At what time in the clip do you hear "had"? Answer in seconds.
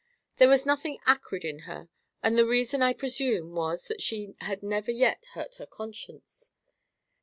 4.39-4.63